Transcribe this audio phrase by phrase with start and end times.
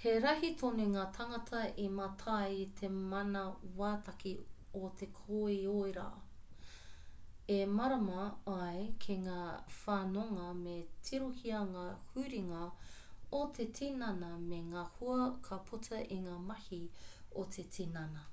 [0.00, 4.34] he rahi tonu ngā tāngata i mātai i te manawataki
[4.80, 6.04] o te koiora
[7.54, 9.40] e mārama ai ki ngā
[9.80, 10.76] whanonga me
[11.08, 12.62] tirohia ngā huringa
[13.40, 16.78] o te tinana me ngā hua ka puta i ngā mahi
[17.44, 18.24] a te tinana